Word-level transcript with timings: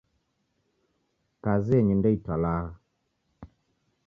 Kazi 1.43 1.71
yenyu 1.75 1.95
ndeitalwagha 1.97 2.75